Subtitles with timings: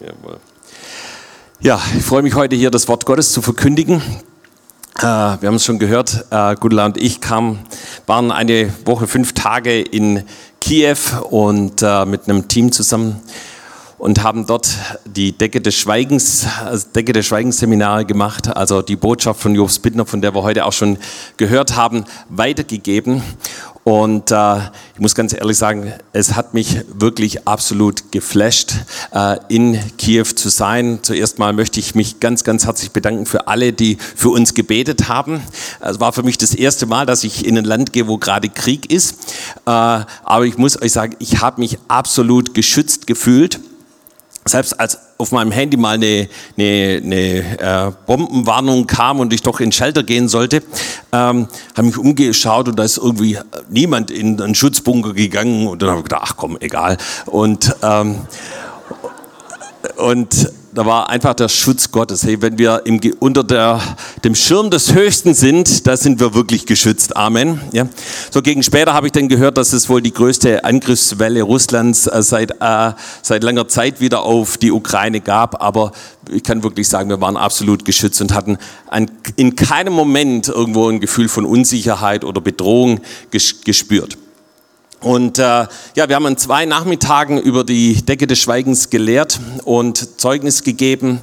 [0.00, 0.38] Jawohl.
[1.60, 4.02] Ja, ich freue mich heute hier das Wort Gottes zu verkündigen.
[4.98, 7.60] Äh, wir haben es schon gehört, äh, Gudela und ich kamen,
[8.06, 10.24] waren eine Woche, fünf Tage in
[10.60, 10.96] Kiew
[11.30, 13.20] und äh, mit einem Team zusammen
[14.02, 14.68] und haben dort
[15.04, 16.44] die Decke des Schweigens,
[16.92, 20.66] Decke des Schweigens Seminare gemacht, also die Botschaft von Jobs Bittner, von der wir heute
[20.66, 20.98] auch schon
[21.36, 23.22] gehört haben, weitergegeben.
[23.84, 24.56] Und äh,
[24.94, 28.72] ich muss ganz ehrlich sagen, es hat mich wirklich absolut geflasht,
[29.14, 30.98] äh, in Kiew zu sein.
[31.02, 35.08] Zuerst mal möchte ich mich ganz, ganz herzlich bedanken für alle, die für uns gebetet
[35.08, 35.42] haben.
[35.80, 38.48] Es war für mich das erste Mal, dass ich in ein Land gehe, wo gerade
[38.48, 39.12] Krieg ist.
[39.64, 43.60] Äh, aber ich muss euch sagen, ich habe mich absolut geschützt gefühlt
[44.44, 49.60] selbst als auf meinem Handy mal eine, eine, eine äh, Bombenwarnung kam und ich doch
[49.60, 50.62] in Shelter gehen sollte,
[51.12, 51.46] ähm,
[51.76, 56.00] habe mich umgeschaut und da ist irgendwie niemand in einen Schutzbunker gegangen und dann habe
[56.00, 56.96] ich gedacht, ach komm, egal.
[57.26, 58.16] Und, ähm,
[59.96, 62.24] und da war einfach der Schutz Gottes.
[62.24, 63.80] Hey, wenn wir im, unter der,
[64.24, 67.14] dem Schirm des Höchsten sind, da sind wir wirklich geschützt.
[67.14, 67.60] Amen.
[67.72, 67.86] Ja.
[68.30, 72.22] So gegen später habe ich dann gehört, dass es wohl die größte Angriffswelle Russlands äh,
[72.22, 75.62] seit, äh, seit langer Zeit wieder auf die Ukraine gab.
[75.62, 75.92] Aber
[76.30, 78.56] ich kann wirklich sagen, wir waren absolut geschützt und hatten
[78.88, 84.16] ein, in keinem Moment irgendwo ein Gefühl von Unsicherheit oder Bedrohung gespürt.
[85.02, 90.20] Und äh, ja, wir haben an zwei Nachmittagen über die Decke des Schweigens gelehrt und
[90.20, 91.20] Zeugnis gegeben.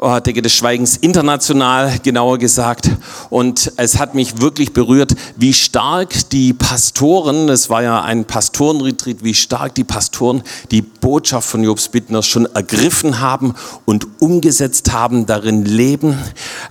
[0.00, 2.88] Oh, Decke des Schweigens international, genauer gesagt.
[3.30, 9.24] Und es hat mich wirklich berührt, wie stark die Pastoren, es war ja ein Pastorenretreat,
[9.24, 13.54] wie stark die Pastoren die Botschaft von Jobs Bittner schon ergriffen haben
[13.86, 16.16] und umgesetzt haben, darin leben.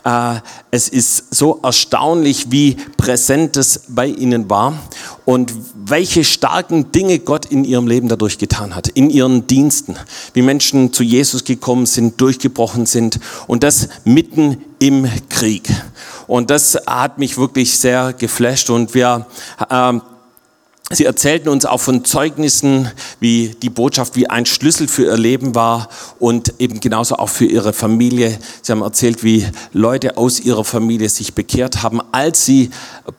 [0.06, 0.36] Äh,
[0.72, 4.74] es ist so erstaunlich, wie präsent es bei ihnen war
[5.26, 9.98] und welche starken Dinge Gott in ihrem Leben dadurch getan hat, in ihren Diensten,
[10.34, 13.17] wie Menschen zu Jesus gekommen sind, durchgebrochen sind
[13.48, 15.70] und das mitten im Krieg.
[16.28, 19.28] Und das hat mich wirklich sehr geflasht und wir
[19.70, 19.94] äh,
[20.90, 22.90] Sie erzählten uns auch von Zeugnissen,
[23.20, 27.44] wie die Botschaft wie ein Schlüssel für ihr Leben war und eben genauso auch für
[27.44, 28.40] ihre Familie.
[28.62, 32.70] Sie haben erzählt, wie Leute aus ihrer Familie sich bekehrt haben, als sie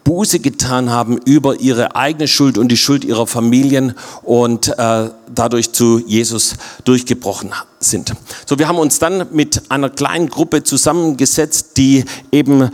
[0.05, 3.93] Buße getan haben über ihre eigene Schuld und die Schuld ihrer Familien
[4.23, 6.55] und äh, dadurch zu Jesus
[6.85, 8.15] durchgebrochen sind.
[8.47, 12.71] So, wir haben uns dann mit einer kleinen Gruppe zusammengesetzt, die eben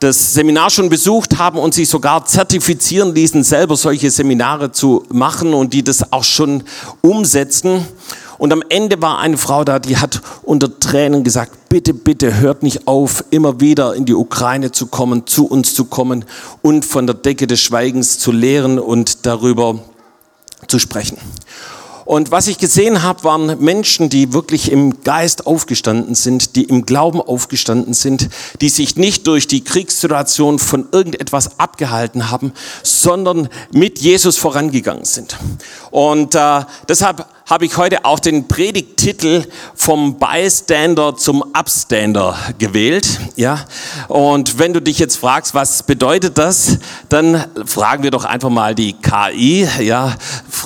[0.00, 5.54] das Seminar schon besucht haben und sich sogar zertifizieren ließen, selber solche Seminare zu machen
[5.54, 6.64] und die das auch schon
[7.00, 7.86] umsetzen.
[8.38, 12.62] Und am Ende war eine Frau da, die hat unter Tränen gesagt, bitte, bitte hört
[12.62, 16.24] nicht auf, immer wieder in die Ukraine zu kommen, zu uns zu kommen
[16.60, 19.78] und von der Decke des Schweigens zu lehren und darüber
[20.68, 21.16] zu sprechen.
[22.06, 26.86] Und was ich gesehen habe, waren Menschen, die wirklich im Geist aufgestanden sind, die im
[26.86, 28.28] Glauben aufgestanden sind,
[28.60, 32.52] die sich nicht durch die Kriegssituation von irgendetwas abgehalten haben,
[32.84, 35.36] sondern mit Jesus vorangegangen sind.
[35.90, 43.20] Und äh, deshalb habe ich heute auch den Predigttitel vom Bystander zum Upstander gewählt.
[43.36, 43.64] Ja?
[44.08, 46.78] Und wenn du dich jetzt fragst, was bedeutet das,
[47.08, 49.68] dann fragen wir doch einfach mal die KI.
[49.80, 50.16] Ja?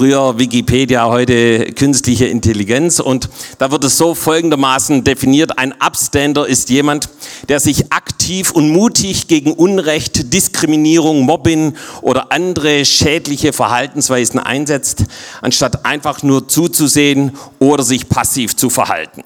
[0.00, 3.00] Früher Wikipedia, heute künstliche Intelligenz.
[3.00, 3.28] Und
[3.58, 5.58] da wird es so folgendermaßen definiert.
[5.58, 7.10] Ein Upstander ist jemand,
[7.50, 15.04] der sich aktiv und mutig gegen Unrecht, Diskriminierung, Mobbing oder andere schädliche Verhaltensweisen einsetzt,
[15.42, 19.22] anstatt einfach nur zu zuzusehen oder sich passiv zu verhalten.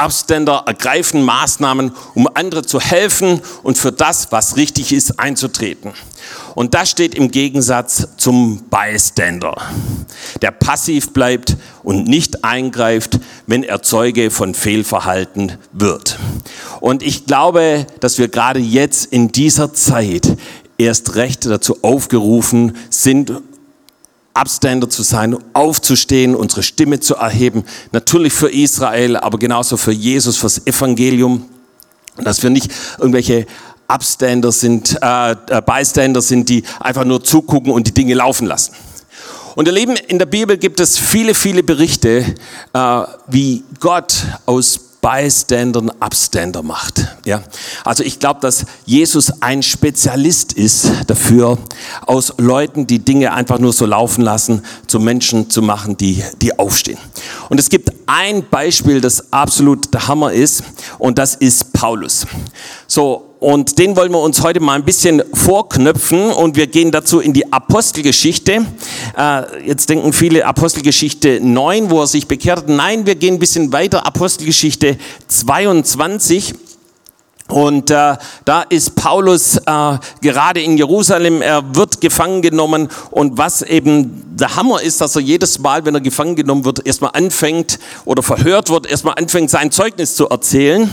[0.00, 5.92] Abständer ergreifen Maßnahmen, um andere zu helfen und für das, was richtig ist, einzutreten.
[6.54, 9.56] Und das steht im Gegensatz zum Bystander,
[10.42, 16.18] der passiv bleibt und nicht eingreift, wenn er Zeuge von Fehlverhalten wird.
[16.80, 20.36] Und ich glaube, dass wir gerade jetzt in dieser Zeit
[20.78, 23.32] erst recht dazu aufgerufen sind,
[24.40, 27.64] Upstander zu sein, aufzustehen, unsere Stimme zu erheben.
[27.92, 31.44] Natürlich für Israel, aber genauso für Jesus, fürs Evangelium.
[32.16, 33.46] Dass wir nicht irgendwelche
[33.86, 38.72] Upstander sind, äh, äh, Bystander sind, die einfach nur zugucken und die Dinge laufen lassen.
[39.56, 42.24] Und ihr Lieben, in der Bibel gibt es viele, viele Berichte,
[42.72, 44.14] äh, wie Gott
[44.46, 47.06] aus Bystandern Upstander macht.
[47.24, 47.42] Ja?
[47.84, 51.58] Also ich glaube, dass Jesus ein Spezialist ist dafür,
[52.06, 56.58] aus Leuten, die Dinge einfach nur so laufen lassen, zu Menschen zu machen, die, die
[56.58, 56.98] aufstehen.
[57.48, 60.64] Und es gibt ein Beispiel, das absolut der Hammer ist,
[60.98, 62.26] und das ist Paulus.
[62.86, 67.20] So, und den wollen wir uns heute mal ein bisschen vorknöpfen und wir gehen dazu
[67.20, 68.66] in die Apostelgeschichte.
[69.16, 72.68] Äh, jetzt denken viele Apostelgeschichte 9, wo er sich bekehrt.
[72.68, 74.98] Nein, wir gehen ein bisschen weiter, Apostelgeschichte
[75.28, 76.54] 22.
[77.50, 83.62] Und äh, da ist Paulus äh, gerade in Jerusalem, er wird gefangen genommen und was
[83.62, 87.78] eben der Hammer ist, dass er jedes Mal, wenn er gefangen genommen wird, erstmal anfängt
[88.04, 90.90] oder verhört wird, erstmal anfängt sein Zeugnis zu erzählen.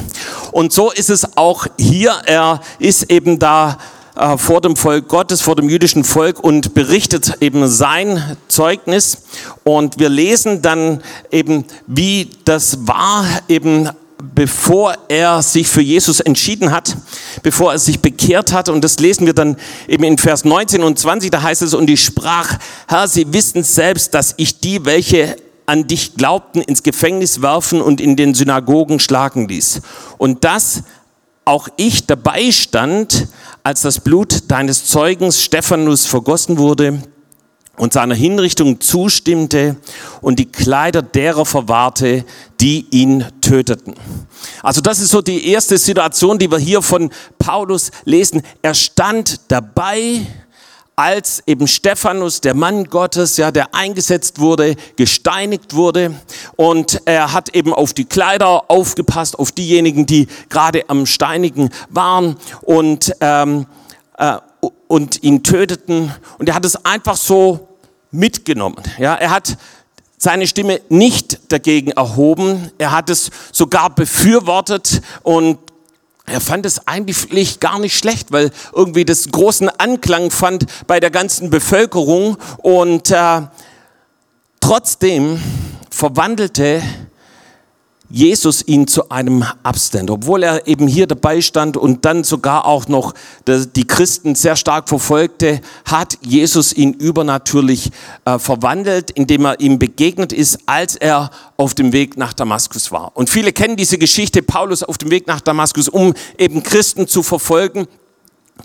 [0.51, 3.77] Und so ist es auch hier, er ist eben da
[4.15, 9.19] äh, vor dem Volk Gottes, vor dem jüdischen Volk und berichtet eben sein Zeugnis.
[9.63, 13.89] Und wir lesen dann eben, wie das war, eben
[14.35, 16.95] bevor er sich für Jesus entschieden hat,
[17.43, 18.69] bevor er sich bekehrt hat.
[18.69, 21.89] Und das lesen wir dann eben in Vers 19 und 20, da heißt es, und
[21.89, 25.35] ich sprach, Herr, Sie wissen selbst, dass ich die, welche
[25.65, 29.81] an dich glaubten, ins Gefängnis werfen und in den Synagogen schlagen ließ.
[30.17, 30.83] Und dass
[31.43, 33.27] auch ich dabei stand,
[33.63, 37.01] als das Blut deines Zeugens Stephanus vergossen wurde,
[37.77, 39.77] und seiner Hinrichtung zustimmte
[40.21, 42.25] und die Kleider derer verwahrte,
[42.59, 43.93] die ihn töteten.
[44.63, 48.41] Also das ist so die erste Situation, die wir hier von Paulus lesen.
[48.61, 50.25] Er stand dabei,
[50.95, 56.15] als eben Stephanus, der Mann Gottes, ja, der eingesetzt wurde, gesteinigt wurde.
[56.55, 62.37] Und er hat eben auf die Kleider aufgepasst, auf diejenigen, die gerade am Steinigen waren
[62.63, 63.67] und, ähm,
[64.17, 64.37] äh,
[64.87, 66.13] und ihn töteten.
[66.37, 67.67] Und er hat es einfach so
[68.11, 68.81] mitgenommen.
[68.97, 69.57] Ja, er hat
[70.17, 72.71] seine Stimme nicht dagegen erhoben.
[72.77, 75.59] Er hat es sogar befürwortet und
[76.25, 81.09] er fand es eigentlich gar nicht schlecht, weil irgendwie das großen Anklang fand bei der
[81.09, 83.43] ganzen Bevölkerung und äh,
[84.59, 85.41] trotzdem
[85.89, 86.81] verwandelte
[88.09, 92.87] Jesus ihn zu einem Abstand, obwohl er eben hier dabei stand und dann sogar auch
[92.87, 93.13] noch
[93.47, 97.91] die Christen sehr stark verfolgte, hat Jesus ihn übernatürlich
[98.23, 103.11] äh, verwandelt, indem er ihm begegnet ist, als er auf dem Weg nach Damaskus war.
[103.13, 107.23] Und viele kennen diese Geschichte, Paulus auf dem Weg nach Damaskus, um eben Christen zu
[107.23, 107.87] verfolgen.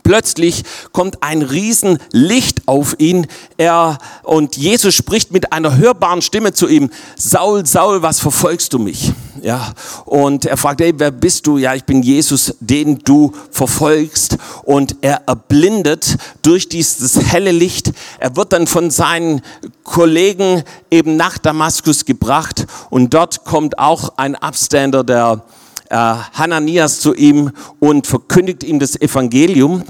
[0.05, 0.63] Plötzlich
[0.93, 3.27] kommt ein Riesenlicht auf ihn.
[3.57, 6.91] Er, und Jesus spricht mit einer hörbaren Stimme zu ihm.
[7.17, 9.13] Saul, Saul, was verfolgst du mich?
[9.41, 9.73] Ja.
[10.05, 11.57] Und er fragt, hey, wer bist du?
[11.57, 14.37] Ja, ich bin Jesus, den du verfolgst.
[14.65, 17.93] Und er erblindet durch dieses helle Licht.
[18.19, 19.41] Er wird dann von seinen
[19.85, 22.67] Kollegen eben nach Damaskus gebracht.
[22.91, 25.43] Und dort kommt auch ein Upstander, der
[25.89, 29.85] äh, Hananias zu ihm und verkündigt ihm das Evangelium.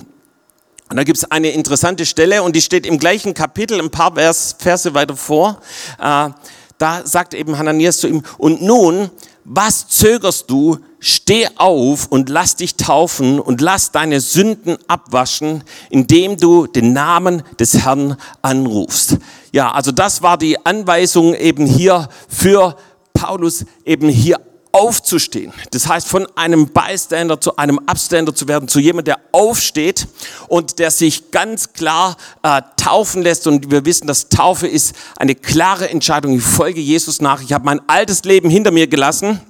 [0.91, 4.15] Und da gibt es eine interessante Stelle und die steht im gleichen Kapitel, ein paar
[4.15, 5.59] Vers, Verse weiter vor.
[5.99, 6.29] Äh,
[6.77, 9.09] da sagt eben Hananias zu ihm, und nun,
[9.45, 10.79] was zögerst du?
[11.01, 17.43] Steh auf und lass dich taufen und lass deine Sünden abwaschen, indem du den Namen
[17.59, 19.17] des Herrn anrufst.
[19.51, 22.77] Ja, also das war die Anweisung eben hier für
[23.15, 24.41] Paulus, eben hier
[24.73, 25.53] aufzustehen.
[25.71, 30.09] Das heißt, von einem Bystander zu einem Upstander zu werden, zu jemand, der aufsteht
[30.49, 33.47] und der sich ganz klar äh, taufen lässt.
[33.47, 36.35] Und wir wissen, dass Taufe ist eine klare Entscheidung.
[36.35, 37.43] Ich folge Jesus nach.
[37.43, 39.41] Ich habe mein altes Leben hinter mir gelassen.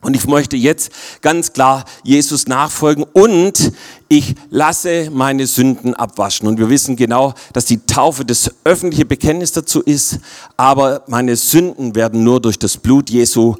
[0.00, 0.92] Und ich möchte jetzt
[1.22, 3.72] ganz klar Jesus nachfolgen und
[4.06, 6.46] ich lasse meine Sünden abwaschen.
[6.46, 10.20] Und wir wissen genau, dass die Taufe das öffentliche Bekenntnis dazu ist,
[10.56, 13.56] aber meine Sünden werden nur durch das Blut Jesu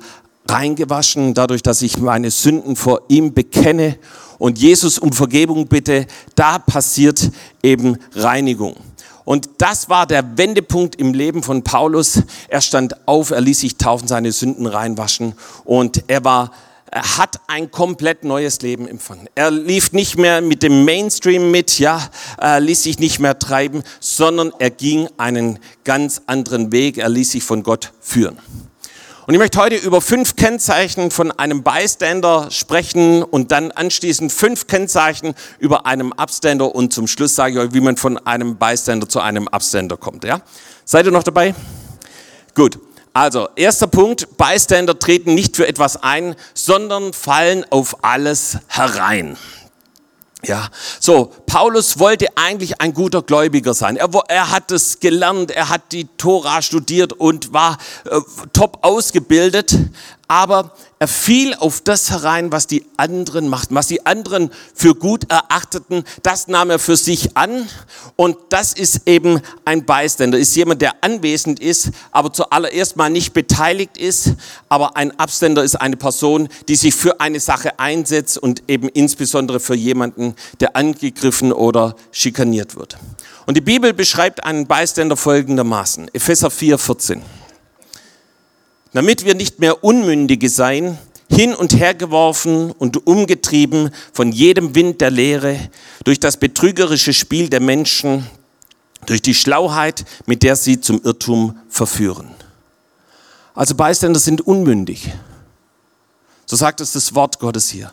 [0.49, 3.97] reingewaschen, dadurch, dass ich meine Sünden vor ihm bekenne
[4.39, 7.31] und Jesus um Vergebung bitte, da passiert
[7.63, 8.77] eben Reinigung.
[9.25, 12.23] Und das war der Wendepunkt im Leben von Paulus.
[12.49, 16.51] Er stand auf, er ließ sich taufen, seine Sünden reinwaschen und er war
[16.91, 19.29] er hat ein komplett neues Leben empfangen.
[19.35, 22.01] Er lief nicht mehr mit dem Mainstream mit, ja,
[22.39, 26.97] er ließ sich nicht mehr treiben, sondern er ging einen ganz anderen Weg.
[26.97, 28.39] Er ließ sich von Gott führen.
[29.29, 34.69] Und ich möchte heute über fünf Kennzeichen von einem Bystander sprechen und dann anschließend fünf
[34.69, 39.07] Kennzeichen über einem Upstander und zum Schluss sage ich euch, wie man von einem Bystander
[39.07, 40.25] zu einem Upstander kommt.
[40.25, 40.41] Ja?
[40.87, 41.55] Seid ihr noch dabei?
[42.55, 42.79] Gut.
[43.13, 49.37] Also, erster Punkt, Bystander treten nicht für etwas ein, sondern fallen auf alles herein.
[50.45, 50.69] Ja,
[51.01, 53.97] so, Paulus wollte eigentlich ein guter Gläubiger sein.
[53.97, 58.21] Er, er hat es gelernt, er hat die Tora studiert und war äh,
[58.53, 59.77] top ausgebildet,
[60.29, 65.31] aber er fiel auf das herein, was die anderen machten, was die anderen für gut
[65.31, 66.05] erachteten.
[66.23, 67.67] Das nahm er für sich an
[68.17, 73.33] und das ist eben ein Beiständer, ist jemand, der anwesend ist, aber zuallererst mal nicht
[73.33, 74.35] beteiligt ist.
[74.69, 79.61] Aber ein Abständer ist eine Person, die sich für eine Sache einsetzt und eben insbesondere
[79.61, 82.99] für jemanden, der angegriffen oder schikaniert wird.
[83.47, 86.11] Und die Bibel beschreibt einen Beiständer folgendermaßen.
[86.13, 87.38] Epheser 4, 14
[88.93, 90.99] damit wir nicht mehr Unmündige seien,
[91.31, 95.59] hin und her geworfen und umgetrieben von jedem Wind der Lehre,
[96.05, 98.27] durch das betrügerische Spiel der Menschen,
[99.07, 102.29] durch die Schlauheit, mit der sie zum Irrtum verführen.
[103.55, 105.11] Also Beiständer sind unmündig.
[106.47, 107.93] So sagt es das Wort Gottes hier.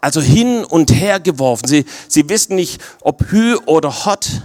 [0.00, 1.66] Also hin und her geworfen.
[1.66, 4.42] Sie, sie wissen nicht, ob Hü oder Hot.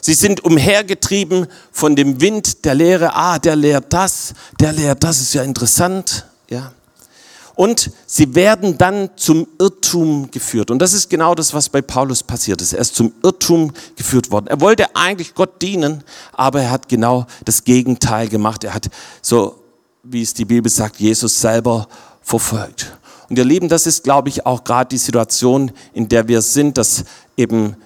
[0.00, 3.14] Sie sind umhergetrieben von dem Wind der Lehre.
[3.14, 6.26] Ah, der lehrt das, der lehrt das, ist ja interessant.
[6.48, 6.72] Ja.
[7.54, 10.70] Und sie werden dann zum Irrtum geführt.
[10.70, 12.72] Und das ist genau das, was bei Paulus passiert ist.
[12.72, 14.46] Er ist zum Irrtum geführt worden.
[14.46, 16.02] Er wollte eigentlich Gott dienen,
[16.32, 18.64] aber er hat genau das Gegenteil gemacht.
[18.64, 18.88] Er hat,
[19.20, 19.56] so
[20.02, 21.86] wie es die Bibel sagt, Jesus selber
[22.22, 22.96] verfolgt.
[23.28, 26.78] Und ihr Lieben, das ist, glaube ich, auch gerade die Situation, in der wir sind,
[26.78, 27.04] dass
[27.36, 27.76] eben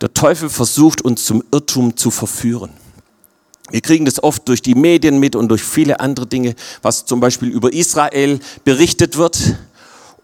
[0.00, 2.70] der Teufel versucht uns zum Irrtum zu verführen.
[3.70, 7.20] Wir kriegen das oft durch die Medien mit und durch viele andere Dinge, was zum
[7.20, 9.56] Beispiel über Israel berichtet wird.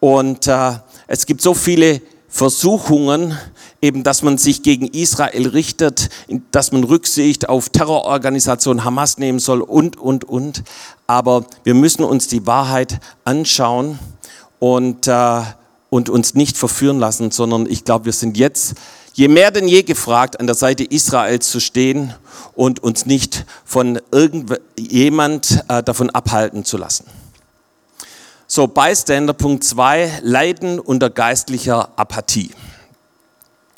[0.00, 3.38] Und äh, es gibt so viele Versuchungen,
[3.83, 6.09] eben, dass man sich gegen Israel richtet,
[6.50, 10.62] dass man Rücksicht auf Terrororganisation Hamas nehmen soll und, und, und.
[11.07, 13.99] Aber wir müssen uns die Wahrheit anschauen
[14.59, 15.43] und, äh,
[15.90, 18.75] und uns nicht verführen lassen, sondern ich glaube, wir sind jetzt
[19.14, 22.12] je mehr denn je gefragt, an der Seite Israels zu stehen
[22.54, 27.06] und uns nicht von irgendjemand äh, davon abhalten zu lassen.
[28.47, 32.50] So, Bystander Punkt 2, Leiden unter geistlicher Apathie.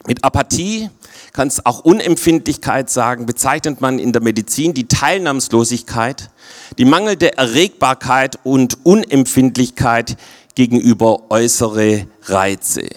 [0.06, 0.90] Mit Apathie
[1.32, 6.30] kann es auch Unempfindlichkeit sagen, bezeichnet man in der Medizin die Teilnahmslosigkeit,
[6.78, 10.16] die mangelnde Erregbarkeit und Unempfindlichkeit
[10.54, 12.88] gegenüber äußere Reize.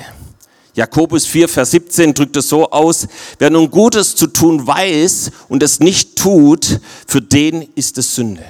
[0.79, 3.05] Jakobus 4, Vers 17 drückt es so aus,
[3.37, 8.45] wer nun Gutes zu tun weiß und es nicht tut, für den ist es Sünde.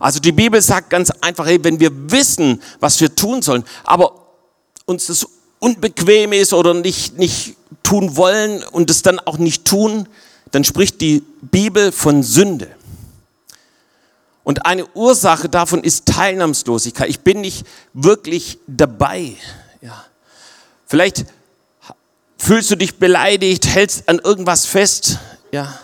[0.00, 4.12] Also die Bibel sagt ganz einfach, hey, wenn wir wissen, was wir tun sollen, aber
[4.86, 5.24] uns das
[5.60, 7.54] unbequem ist oder nicht, nicht
[7.84, 10.08] tun wollen und es dann auch nicht tun,
[10.50, 12.66] dann spricht die Bibel von Sünde.
[14.42, 17.08] Und eine Ursache davon ist Teilnahmslosigkeit.
[17.08, 19.36] Ich bin nicht wirklich dabei.
[19.80, 20.04] Ja.
[20.94, 21.26] Vielleicht
[22.38, 25.18] fühlst du dich beleidigt, hältst an irgendwas fest,
[25.50, 25.76] ja.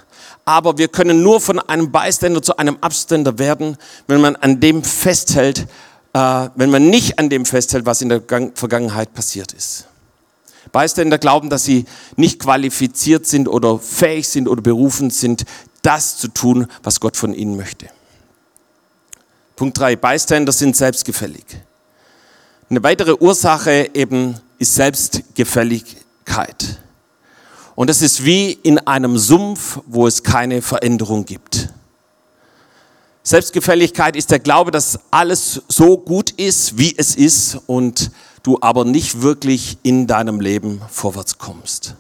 [0.44, 3.76] Aber wir können nur von einem Beiständer zu einem Abständer werden,
[4.06, 5.66] wenn man an dem festhält,
[6.12, 9.88] äh, wenn man nicht an dem festhält, was in der Gang Vergangenheit passiert ist.
[10.70, 15.44] Beiständer glauben, dass sie nicht qualifiziert sind oder fähig sind oder berufen sind,
[15.82, 17.88] das zu tun, was Gott von ihnen möchte.
[19.56, 21.46] Punkt drei: Beiständer sind selbstgefällig.
[22.68, 26.78] Eine weitere Ursache eben ist Selbstgefälligkeit.
[27.74, 31.70] Und das ist wie in einem Sumpf, wo es keine Veränderung gibt.
[33.22, 38.10] Selbstgefälligkeit ist der Glaube, dass alles so gut ist, wie es ist und
[38.42, 41.94] du aber nicht wirklich in deinem Leben vorwärts kommst.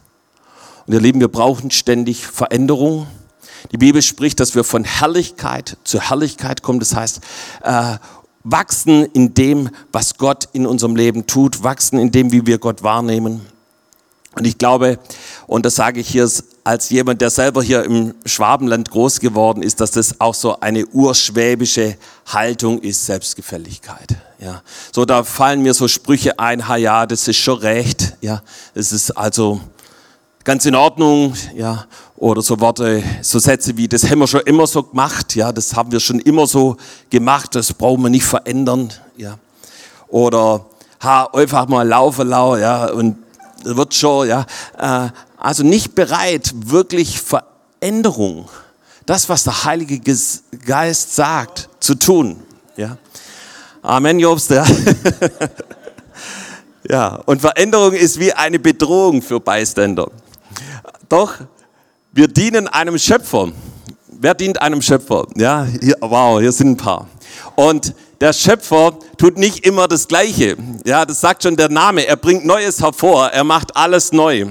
[0.86, 3.06] Und ihr Lieben, wir brauchen ständig Veränderung.
[3.72, 6.80] Die Bibel spricht, dass wir von Herrlichkeit zu Herrlichkeit kommen.
[6.80, 7.20] Das heißt,
[7.62, 7.96] äh,
[8.44, 12.82] wachsen in dem, was Gott in unserem Leben tut, wachsen in dem, wie wir Gott
[12.82, 13.40] wahrnehmen.
[14.36, 14.98] Und ich glaube,
[15.46, 16.30] und das sage ich hier
[16.62, 20.86] als jemand, der selber hier im Schwabenland groß geworden ist, dass das auch so eine
[20.86, 24.16] urschwäbische Haltung ist, Selbstgefälligkeit.
[24.38, 28.16] Ja, so da fallen mir so Sprüche ein, ha ja, das ist schon recht.
[28.20, 28.42] Ja,
[28.74, 29.60] es ist also
[30.44, 31.34] ganz in Ordnung.
[31.54, 31.86] Ja,
[32.20, 35.74] oder so Worte, so Sätze wie, das haben wir schon immer so gemacht, ja, das
[35.74, 36.76] haben wir schon immer so
[37.08, 39.38] gemacht, das brauchen wir nicht verändern, ja.
[40.08, 40.66] Oder,
[41.02, 43.16] ha, einfach mal laufen, lau, ja, und
[43.64, 44.44] wird schon, ja.
[44.78, 48.50] Äh, also nicht bereit, wirklich Veränderung,
[49.06, 49.98] das, was der Heilige
[50.66, 52.42] Geist sagt, zu tun,
[52.76, 52.98] ja.
[53.80, 54.66] Amen, Jobst, ja.
[56.86, 60.10] ja, und Veränderung ist wie eine Bedrohung für Beiständer.
[61.10, 61.34] Doch
[62.12, 63.52] wir dienen einem Schöpfer.
[64.06, 65.26] Wer dient einem Schöpfer?
[65.36, 67.08] Ja, hier, wow, hier sind ein paar.
[67.56, 70.56] Und der Schöpfer tut nicht immer das Gleiche.
[70.84, 72.06] Ja, das sagt schon der Name.
[72.06, 73.28] Er bringt Neues hervor.
[73.28, 74.46] Er macht alles neu.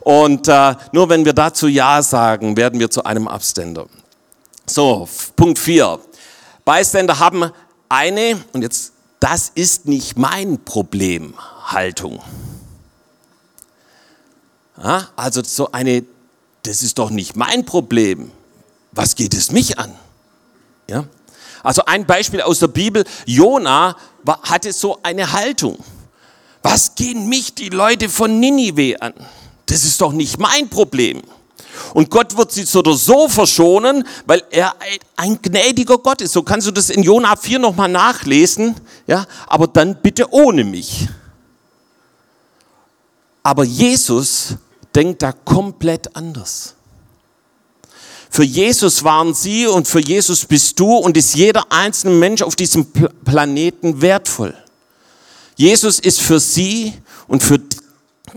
[0.00, 3.86] Und äh, nur wenn wir dazu Ja sagen, werden wir zu einem Abständer.
[4.66, 5.98] So, Punkt 4.
[6.64, 7.50] Beiständer haben
[7.88, 11.34] eine, und jetzt, das ist nicht mein Problem,
[11.64, 12.20] Haltung.
[14.82, 16.04] Ja, also so eine,
[16.62, 18.30] das ist doch nicht mein Problem.
[18.92, 19.94] Was geht es mich an?
[20.88, 21.04] Ja?
[21.62, 23.96] Also ein Beispiel aus der Bibel, Jona
[24.42, 25.78] hatte so eine Haltung.
[26.62, 29.14] Was gehen mich die Leute von Ninive an?
[29.66, 31.22] Das ist doch nicht mein Problem.
[31.94, 34.74] Und Gott wird sie so oder so verschonen, weil er
[35.16, 36.32] ein gnädiger Gott ist.
[36.32, 38.74] So kannst du das in Jona 4 nochmal nachlesen.
[39.06, 41.08] Ja, aber dann bitte ohne mich.
[43.42, 44.56] Aber Jesus
[44.94, 46.74] denkt da komplett anders.
[48.30, 52.56] Für Jesus waren sie und für Jesus bist du und ist jeder einzelne Mensch auf
[52.56, 52.86] diesem
[53.24, 54.54] Planeten wertvoll.
[55.56, 56.94] Jesus ist für sie
[57.26, 57.58] und für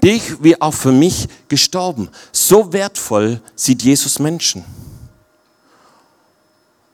[0.02, 2.10] dich wie auch für mich gestorben.
[2.32, 4.64] So wertvoll sieht Jesus Menschen.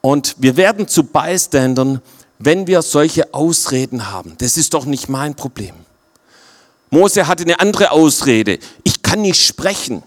[0.01, 2.01] Und wir werden zu Beistandern,
[2.39, 4.35] wenn wir solche Ausreden haben.
[4.39, 5.73] Das ist doch nicht mein Problem.
[6.89, 8.59] Mose hatte eine andere Ausrede.
[8.83, 10.03] Ich kann nicht sprechen.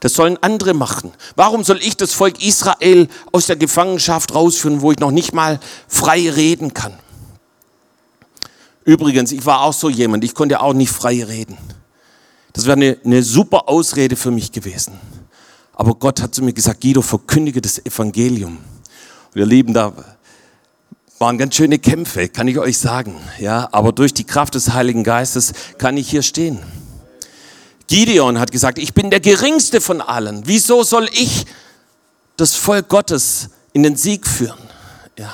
[0.00, 1.12] Das sollen andere machen.
[1.34, 5.58] Warum soll ich das Volk Israel aus der Gefangenschaft rausführen, wo ich noch nicht mal
[5.88, 6.94] frei reden kann?
[8.84, 11.58] Übrigens, ich war auch so jemand, ich konnte auch nicht frei reden.
[12.52, 14.98] Das wäre eine, eine super Ausrede für mich gewesen.
[15.74, 18.58] Aber Gott hat zu mir gesagt, Guido, verkündige das Evangelium.
[19.32, 19.92] Wir lieben da
[21.18, 23.16] waren ganz schöne Kämpfe, kann ich euch sagen.
[23.38, 26.60] Ja, aber durch die Kraft des Heiligen Geistes kann ich hier stehen.
[27.88, 30.42] Gideon hat gesagt, ich bin der geringste von allen.
[30.44, 31.46] Wieso soll ich
[32.36, 34.58] das Volk Gottes in den Sieg führen?
[35.18, 35.32] Ja.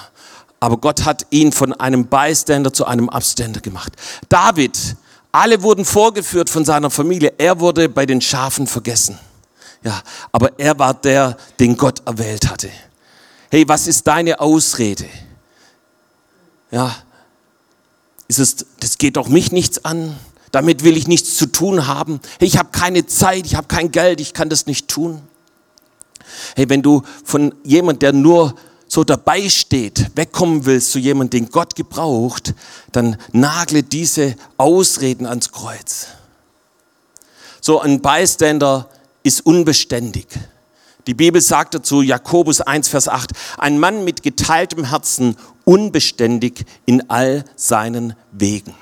[0.60, 3.92] Aber Gott hat ihn von einem Bystander zu einem Abständer gemacht.
[4.28, 4.96] David,
[5.32, 7.34] alle wurden vorgeführt von seiner Familie.
[7.36, 9.18] Er wurde bei den Schafen vergessen.
[9.82, 10.00] Ja,
[10.32, 12.70] aber er war der, den Gott erwählt hatte.
[13.50, 15.04] Hey, was ist deine Ausrede?
[16.74, 16.94] Ja,
[18.26, 20.16] ist es, das geht doch mich nichts an
[20.54, 22.20] damit will ich nichts zu tun haben.
[22.38, 25.20] Hey, ich habe keine Zeit, ich habe kein Geld, ich kann das nicht tun.
[26.54, 28.54] Hey, wenn du von jemand, der nur
[28.86, 32.54] so dabei steht, wegkommen willst zu jemandem, den Gott gebraucht,
[32.92, 36.06] dann nagle diese Ausreden ans Kreuz.
[37.60, 38.88] So ein Bystander
[39.24, 40.28] ist unbeständig.
[41.08, 47.08] Die Bibel sagt dazu, Jakobus 1, Vers 8, ein Mann mit geteiltem Herzen, unbeständig in
[47.10, 48.74] all seinen Wegen.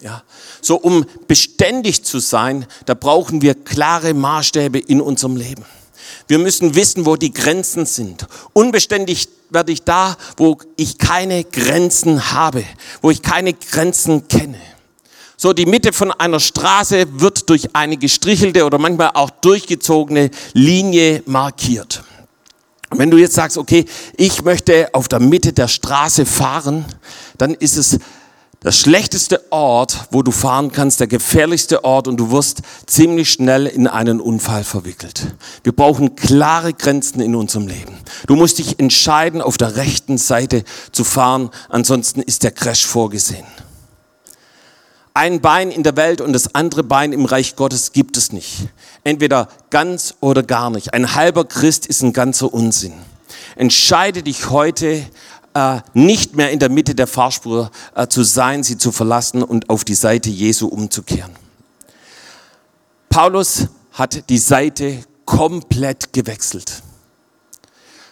[0.00, 0.22] Ja,
[0.60, 5.64] so um beständig zu sein, da brauchen wir klare Maßstäbe in unserem Leben.
[6.26, 8.26] Wir müssen wissen, wo die Grenzen sind.
[8.52, 12.64] Unbeständig werde ich da, wo ich keine Grenzen habe,
[13.00, 14.58] wo ich keine Grenzen kenne.
[15.36, 21.22] So, die Mitte von einer Straße wird durch eine gestrichelte oder manchmal auch durchgezogene Linie
[21.26, 22.04] markiert.
[22.94, 23.84] Wenn du jetzt sagst, okay,
[24.16, 26.84] ich möchte auf der Mitte der Straße fahren,
[27.38, 27.98] dann ist es
[28.62, 33.66] das schlechteste Ort, wo du fahren kannst, der gefährlichste Ort und du wirst ziemlich schnell
[33.66, 35.34] in einen Unfall verwickelt.
[35.64, 37.96] Wir brauchen klare Grenzen in unserem Leben.
[38.28, 43.46] Du musst dich entscheiden, auf der rechten Seite zu fahren, ansonsten ist der Crash vorgesehen.
[45.14, 48.68] Ein Bein in der Welt und das andere Bein im Reich Gottes gibt es nicht.
[49.04, 50.94] Entweder ganz oder gar nicht.
[50.94, 52.94] Ein halber Christ ist ein ganzer Unsinn.
[53.56, 55.04] Entscheide dich heute
[55.54, 59.68] äh, nicht mehr in der Mitte der Fahrspur äh, zu sein, sie zu verlassen und
[59.68, 61.32] auf die Seite Jesu umzukehren.
[63.10, 66.82] Paulus hat die Seite komplett gewechselt.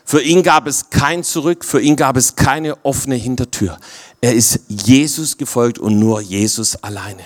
[0.05, 3.79] Für ihn gab es kein Zurück, für ihn gab es keine offene Hintertür.
[4.21, 7.23] Er ist Jesus gefolgt und nur Jesus alleine.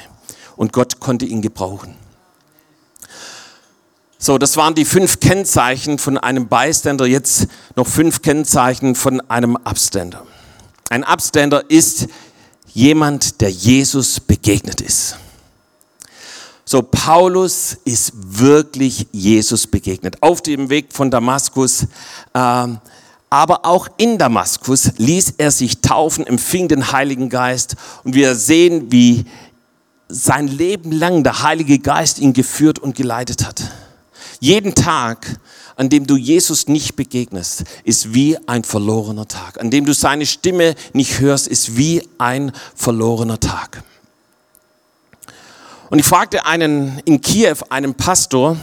[0.56, 1.96] Und Gott konnte ihn gebrauchen.
[4.18, 7.04] So, das waren die fünf Kennzeichen von einem Bystander.
[7.06, 10.24] Jetzt noch fünf Kennzeichen von einem Abstander.
[10.88, 12.06] Ein Abstander ist
[12.72, 15.16] jemand, der Jesus begegnet ist.
[16.64, 20.22] So, Paulus ist wirklich Jesus begegnet.
[20.22, 21.86] Auf dem Weg von Damaskus,
[22.34, 22.78] ähm,
[23.30, 27.76] aber auch in Damaskus ließ er sich taufen, empfing den Heiligen Geist.
[28.04, 29.24] Und wir sehen, wie
[30.08, 33.62] sein Leben lang der Heilige Geist ihn geführt und geleitet hat.
[34.40, 35.40] Jeden Tag,
[35.76, 39.60] an dem du Jesus nicht begegnest, ist wie ein verlorener Tag.
[39.60, 43.82] An dem du seine Stimme nicht hörst, ist wie ein verlorener Tag.
[45.90, 48.56] Und ich fragte einen in Kiew, einen Pastor,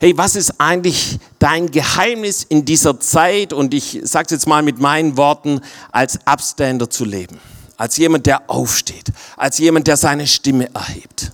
[0.00, 3.52] hey, was ist eigentlich dein Geheimnis in dieser Zeit?
[3.52, 5.60] Und ich sage es jetzt mal mit meinen Worten,
[5.92, 7.38] als Abstander zu leben.
[7.76, 9.12] Als jemand, der aufsteht.
[9.36, 11.32] Als jemand, der seine Stimme erhebt.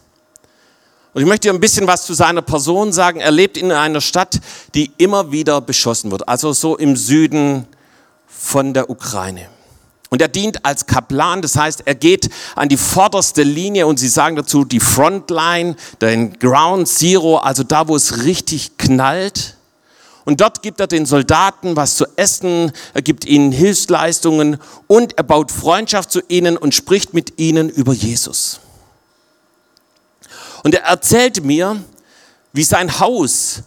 [1.12, 3.20] Und ich möchte dir ein bisschen was zu seiner Person sagen.
[3.20, 4.40] Er lebt in einer Stadt,
[4.74, 7.66] die immer wieder beschossen wird, also so im Süden
[8.26, 9.46] von der Ukraine.
[10.08, 14.08] Und er dient als Kaplan, das heißt, er geht an die vorderste Linie und sie
[14.08, 19.56] sagen dazu die Frontline, den Ground Zero, also da, wo es richtig knallt.
[20.24, 25.24] Und dort gibt er den Soldaten was zu essen, er gibt ihnen Hilfsleistungen und er
[25.24, 28.60] baut Freundschaft zu ihnen und spricht mit ihnen über Jesus.
[30.62, 31.82] Und er erzählte mir,
[32.52, 33.62] wie sein Haus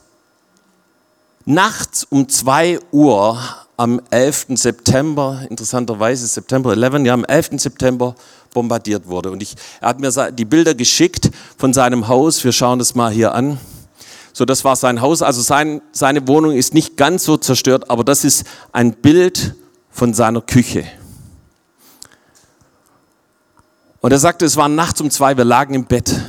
[1.45, 3.39] nachts um zwei Uhr
[3.77, 4.47] am 11.
[4.55, 7.59] September, interessanterweise September 11, ja, am 11.
[7.59, 8.15] September
[8.53, 9.31] bombardiert wurde.
[9.31, 12.43] Und ich, er hat mir die Bilder geschickt von seinem Haus.
[12.43, 13.57] Wir schauen das mal hier an.
[14.33, 15.21] So, das war sein Haus.
[15.21, 19.55] Also sein, seine Wohnung ist nicht ganz so zerstört, aber das ist ein Bild
[19.91, 20.85] von seiner Küche.
[24.01, 26.19] Und er sagte, es war nachts um zwei, wir lagen im Bett.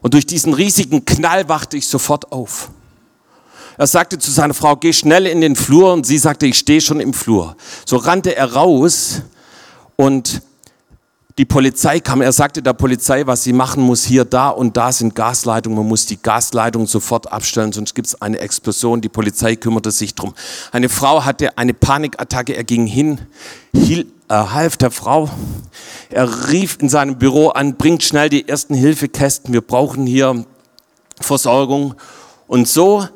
[0.00, 2.70] Und durch diesen riesigen Knall wachte ich sofort auf.
[3.76, 6.80] Er sagte zu seiner Frau, geh schnell in den Flur und sie sagte, ich stehe
[6.80, 7.56] schon im Flur.
[7.84, 9.22] So rannte er raus
[9.96, 10.42] und
[11.36, 12.20] die Polizei kam.
[12.22, 15.78] Er sagte der Polizei, was sie machen muss, hier, da und da sind Gasleitungen.
[15.78, 19.00] Man muss die Gasleitung sofort abstellen, sonst gibt es eine Explosion.
[19.00, 20.34] Die Polizei kümmerte sich drum.
[20.70, 22.56] Eine Frau hatte eine Panikattacke.
[22.56, 23.20] Er ging hin,
[23.74, 25.28] hiel, äh, half der Frau.
[26.10, 29.52] Er rief in seinem Büro an, bringt schnell die ersten Hilfekästen.
[29.52, 30.44] Wir brauchen hier
[31.20, 31.94] Versorgung.
[32.46, 33.08] Und so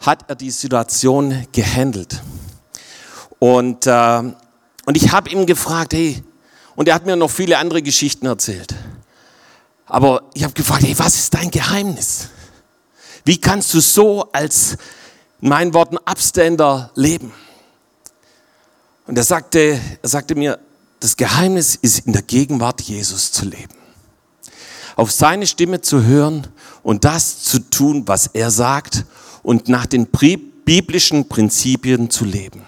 [0.00, 2.22] hat er die Situation gehandelt.
[3.38, 4.22] Und, äh,
[4.86, 6.22] und ich habe ihm gefragt, hey,
[6.76, 8.74] und er hat mir noch viele andere Geschichten erzählt.
[9.86, 12.28] Aber ich habe gefragt, hey, was ist dein Geheimnis?
[13.24, 14.76] Wie kannst du so als,
[15.40, 17.32] in meinen Worten, Abständer leben?
[19.06, 20.58] Und er sagte, er sagte mir,
[21.00, 23.74] das Geheimnis ist in der Gegenwart Jesus zu leben.
[24.96, 26.46] Auf seine Stimme zu hören
[26.82, 29.04] und das zu tun, was er sagt
[29.42, 32.62] und nach den biblischen Prinzipien zu leben.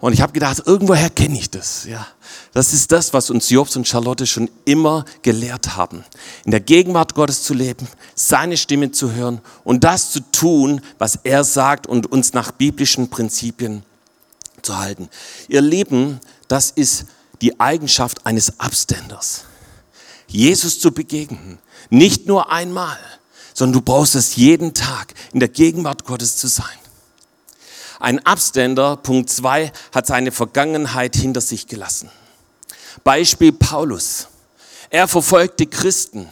[0.00, 1.84] Und ich habe gedacht, irgendwoher kenne ich das.
[1.84, 2.06] Ja,
[2.54, 6.04] das ist das, was uns Jobs und Charlotte schon immer gelehrt haben.
[6.44, 11.18] In der Gegenwart Gottes zu leben, seine Stimme zu hören und das zu tun, was
[11.24, 13.82] er sagt und uns nach biblischen Prinzipien
[14.62, 15.08] zu halten.
[15.48, 17.06] Ihr Lieben, das ist
[17.42, 19.44] die Eigenschaft eines Abständers.
[20.28, 21.58] Jesus zu begegnen,
[21.90, 22.98] nicht nur einmal,
[23.52, 26.78] sondern du brauchst es jeden Tag, in der Gegenwart Gottes zu sein.
[27.98, 32.10] Ein Abständer, Punkt zwei, hat seine Vergangenheit hinter sich gelassen.
[33.02, 34.28] Beispiel Paulus.
[34.90, 36.28] Er verfolgte Christen.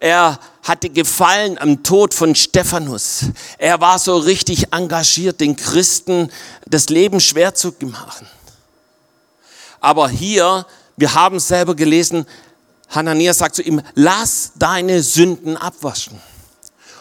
[0.00, 3.26] Er hatte Gefallen am Tod von Stephanus.
[3.58, 6.30] Er war so richtig engagiert, den Christen
[6.66, 8.26] das Leben schwer zu machen.
[9.80, 12.26] Aber hier, wir haben selber gelesen,
[12.88, 16.20] Hananias sagt zu ihm, lass deine Sünden abwaschen.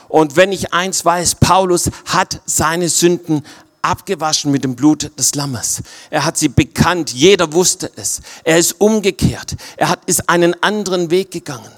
[0.07, 3.45] Und wenn ich eins weiß, Paulus hat seine Sünden
[3.81, 5.81] abgewaschen mit dem Blut des Lammes.
[6.09, 8.21] Er hat sie bekannt, jeder wusste es.
[8.43, 11.71] Er ist umgekehrt, er hat, ist einen anderen Weg gegangen.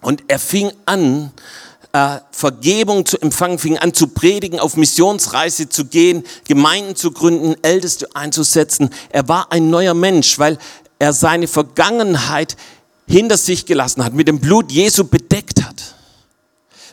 [0.00, 1.32] Und er fing an,
[1.92, 7.56] äh, Vergebung zu empfangen, fing an zu predigen, auf Missionsreise zu gehen, Gemeinden zu gründen,
[7.62, 8.90] Älteste einzusetzen.
[9.10, 10.58] Er war ein neuer Mensch, weil
[10.98, 12.56] er seine Vergangenheit
[13.06, 15.27] hinter sich gelassen hat, mit dem Blut Jesu bedeckt.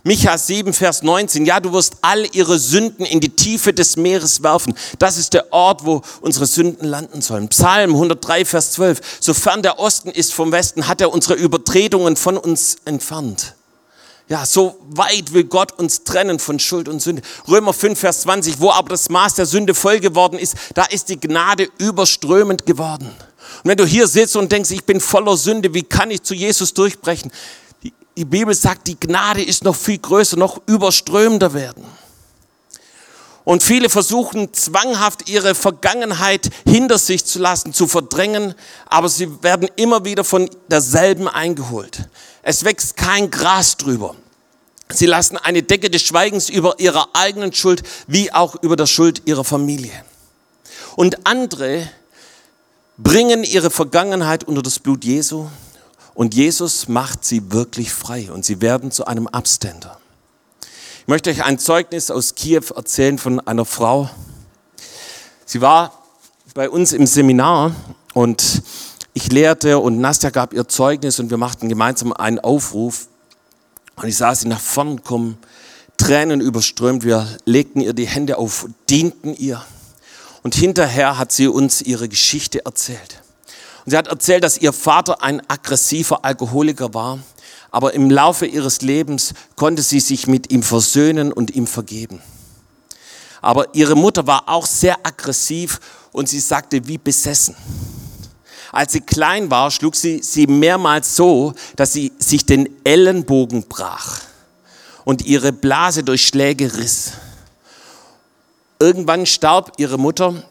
[0.08, 1.48] Micha 7, Vers 19.
[1.48, 4.76] Ja, du wirst all ihre Sünden in die Tiefe des Meeres werfen.
[5.00, 7.48] Das ist der Ort, wo unsere Sünden landen sollen.
[7.48, 9.02] Psalm 103, Vers 12.
[9.20, 13.56] Sofern der Osten ist vom Westen, hat er unsere Übertretungen von uns entfernt.
[14.30, 17.24] Ja, so weit will Gott uns trennen von Schuld und Sünde.
[17.48, 18.60] Römer 5, Vers 20.
[18.60, 23.10] Wo aber das Maß der Sünde voll geworden ist, da ist die Gnade überströmend geworden.
[23.64, 26.36] Und wenn du hier sitzt und denkst, ich bin voller Sünde, wie kann ich zu
[26.36, 27.32] Jesus durchbrechen?
[28.18, 31.84] Die Bibel sagt, die Gnade ist noch viel größer, noch überströmender werden.
[33.44, 38.56] Und viele versuchen zwanghaft ihre Vergangenheit hinter sich zu lassen, zu verdrängen,
[38.88, 42.10] aber sie werden immer wieder von derselben eingeholt.
[42.42, 44.16] Es wächst kein Gras drüber.
[44.90, 49.22] Sie lassen eine Decke des Schweigens über ihrer eigenen Schuld wie auch über der Schuld
[49.26, 49.94] ihrer Familie.
[50.96, 51.88] Und andere
[52.98, 55.48] bringen ihre Vergangenheit unter das Blut Jesu
[56.16, 60.00] und Jesus macht sie wirklich frei und sie werden zu einem Abständer.
[61.02, 64.10] Ich möchte euch ein Zeugnis aus Kiew erzählen von einer Frau.
[65.46, 65.92] Sie war
[66.56, 67.76] bei uns im Seminar
[68.14, 68.64] und
[69.14, 73.08] ich lehrte und Nastja gab ihr Zeugnis und wir machten gemeinsam einen Aufruf.
[73.98, 75.38] Und ich sah sie nach vorn kommen,
[75.98, 77.04] Tränen überströmt.
[77.04, 79.64] Wir legten ihr die Hände auf, dienten ihr.
[80.44, 83.22] Und hinterher hat sie uns ihre Geschichte erzählt.
[83.86, 87.20] Und sie hat erzählt, dass ihr Vater ein aggressiver Alkoholiker war,
[87.70, 92.22] aber im Laufe ihres Lebens konnte sie sich mit ihm versöhnen und ihm vergeben.
[93.42, 95.80] Aber ihre Mutter war auch sehr aggressiv
[96.12, 97.56] und sie sagte, wie besessen.
[98.72, 104.22] Als sie klein war, schlug sie sie mehrmals so, dass sie sich den Ellenbogen brach
[105.04, 107.12] und ihre Blase durch Schläge riss.
[108.80, 110.44] Irgendwann starb ihre Mutter,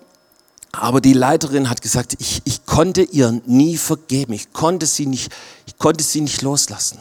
[0.80, 5.32] aber die Leiterin hat gesagt, ich, ich konnte ihr nie vergeben, ich konnte, sie nicht,
[5.66, 7.00] ich konnte sie nicht loslassen.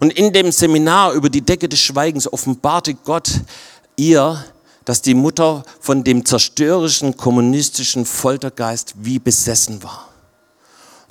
[0.00, 3.30] Und in dem Seminar über die Decke des Schweigens offenbarte Gott
[3.96, 4.44] ihr,
[4.84, 10.08] dass die Mutter von dem zerstörerischen kommunistischen Foltergeist wie besessen war.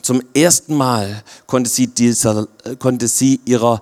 [0.01, 2.47] Zum ersten Mal konnte sie, dieser,
[2.77, 3.79] konnte sie ihrer,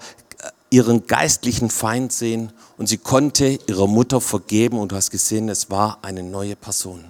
[0.70, 5.70] ihren geistlichen Feind sehen und sie konnte ihrer Mutter vergeben und du hast gesehen, es
[5.70, 7.04] war eine neue Person.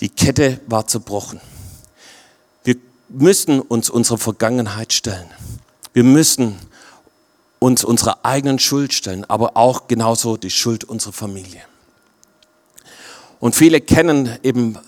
[0.00, 1.40] Die Kette war zerbrochen.
[2.64, 2.76] Wir
[3.08, 5.28] müssen uns unserer Vergangenheit stellen.
[5.92, 6.58] Wir müssen
[7.58, 11.60] uns unserer eigenen Schuld stellen, aber auch genauso die Schuld unserer Familie.
[13.38, 14.78] Und viele kennen eben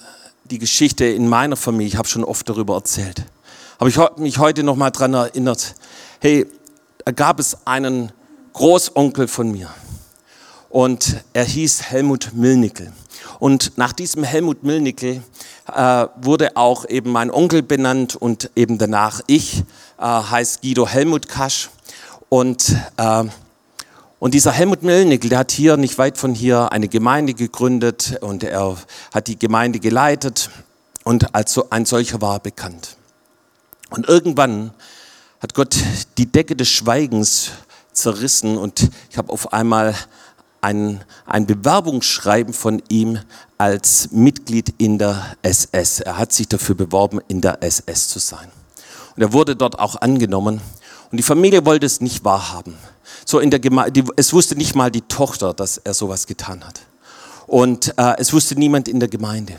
[0.45, 1.89] die Geschichte in meiner Familie.
[1.89, 3.25] Ich habe schon oft darüber erzählt.
[3.79, 5.75] Aber ich habe mich heute noch mal daran erinnert.
[6.21, 6.47] Hey,
[7.05, 8.13] da gab es einen
[8.53, 9.71] Großonkel von mir.
[10.69, 12.93] Und er hieß Helmut Milnickel.
[13.43, 15.21] Und nach diesem Helmut Milnickel
[15.67, 19.65] äh, wurde auch eben mein Onkel benannt und eben danach ich,
[19.99, 21.69] äh, heißt Guido Helmut Kasch.
[22.29, 23.25] Und, äh,
[24.21, 28.45] und dieser Helmut Milnickel, der hat hier nicht weit von hier eine Gemeinde gegründet und
[28.45, 28.77] er
[29.13, 30.49] hat die Gemeinde geleitet
[31.03, 32.97] und als so ein solcher war er bekannt.
[33.91, 34.71] Und irgendwann
[35.41, 35.75] hat Gott
[36.17, 37.51] die Decke des Schweigens
[37.93, 39.97] zerrissen und ich habe auf einmal
[40.63, 43.19] ein, ein Bewerbungsschreiben von ihm
[43.59, 46.01] als Mitglied in der SS.
[46.01, 48.49] Er hat sich dafür beworben, in der SS zu sein.
[49.17, 50.61] Und er wurde dort auch angenommen.
[51.11, 52.77] Und die Familie wollte es nicht wahrhaben.
[53.27, 56.81] So in der Gemeinde, es wusste nicht mal die Tochter, dass er sowas getan hat.
[57.47, 59.55] Und äh, es wusste niemand in der Gemeinde.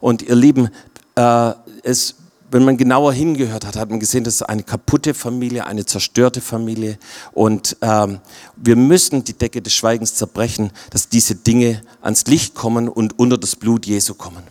[0.00, 0.68] Und ihr Lieben,
[1.16, 2.14] äh, es,
[2.50, 6.40] wenn man genauer hingehört hat, hat man gesehen, das ist eine kaputte Familie, eine zerstörte
[6.40, 6.98] Familie.
[7.32, 8.20] Und ähm,
[8.56, 13.38] wir müssen die Decke des Schweigens zerbrechen, dass diese Dinge ans Licht kommen und unter
[13.38, 14.42] das Blut Jesu kommen.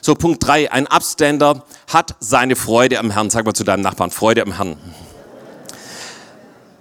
[0.00, 3.30] So, Punkt drei: Ein Upstander hat seine Freude am Herrn.
[3.30, 4.76] Sag mal zu deinem Nachbarn, Freude am Herrn.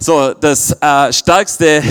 [0.05, 1.81] So, das äh, stärkste,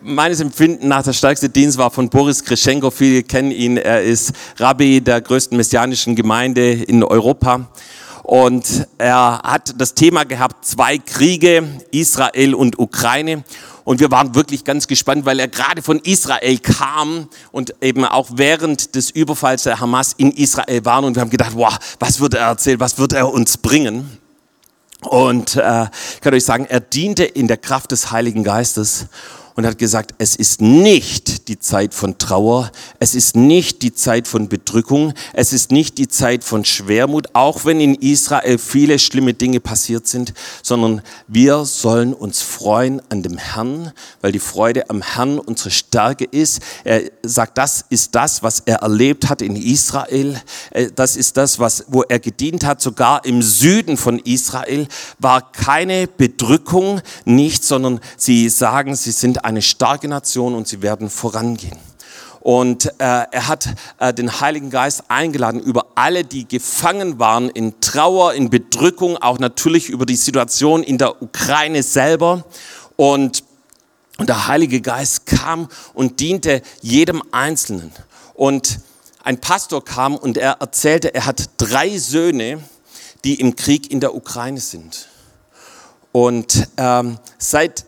[0.00, 2.92] meines Empfindens nach, der stärkste Dienst war von Boris Kreschenko.
[2.92, 3.76] Viele kennen ihn.
[3.76, 7.66] Er ist Rabbi der größten messianischen Gemeinde in Europa.
[8.22, 13.42] Und er hat das Thema gehabt, zwei Kriege, Israel und Ukraine.
[13.82, 18.28] Und wir waren wirklich ganz gespannt, weil er gerade von Israel kam und eben auch
[18.34, 21.02] während des Überfalls der Hamas in Israel war.
[21.02, 24.20] Und wir haben gedacht, wow, was wird er erzählen, was wird er uns bringen?
[25.02, 29.06] Und äh, ich kann euch sagen, er diente in der Kraft des Heiligen Geistes
[29.56, 34.28] und hat gesagt, es ist nicht die Zeit von Trauer, es ist nicht die Zeit
[34.28, 39.32] von Bedrückung, es ist nicht die Zeit von Schwermut, auch wenn in Israel viele schlimme
[39.32, 45.00] Dinge passiert sind, sondern wir sollen uns freuen an dem Herrn, weil die Freude am
[45.00, 46.60] Herrn unsere Stärke ist.
[46.84, 50.40] Er sagt, das ist das, was er erlebt hat in Israel,
[50.70, 54.86] äh, das ist das, was, wo er gedient hat, sogar im Süden von Israel
[55.18, 61.08] war keine Bedrückung, nicht, sondern sie sagen, sie sind eine starke Nation und sie werden
[61.08, 61.78] vorangehen.
[62.40, 67.80] Und äh, er hat äh, den Heiligen Geist eingeladen über alle, die gefangen waren in
[67.80, 72.44] Trauer, in Bedrückung, auch natürlich über die Situation in der Ukraine selber.
[72.96, 73.44] Und,
[74.18, 77.92] und der Heilige Geist kam und diente jedem Einzelnen.
[78.34, 78.80] Und
[79.22, 82.60] ein Pastor kam und er erzählte, er hat drei Söhne,
[83.24, 85.08] die im Krieg in der Ukraine sind.
[86.10, 87.86] Und ähm, seit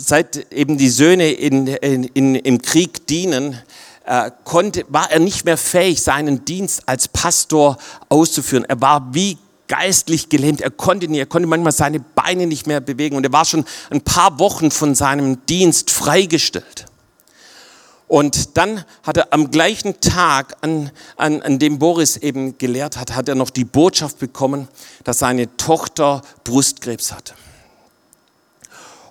[0.00, 3.58] seit eben die Söhne in, in, im Krieg dienen,
[4.06, 7.76] äh, konnte, war er nicht mehr fähig, seinen Dienst als Pastor
[8.08, 8.64] auszuführen.
[8.64, 10.60] Er war wie geistlich gelähmt.
[10.60, 13.64] Er konnte nicht, er konnte manchmal seine Beine nicht mehr bewegen und er war schon
[13.90, 16.86] ein paar Wochen von seinem Dienst freigestellt.
[18.08, 23.14] Und dann hat er am gleichen Tag, an, an, an dem Boris eben gelehrt hat,
[23.14, 24.66] hat er noch die Botschaft bekommen,
[25.04, 27.34] dass seine Tochter Brustkrebs hatte.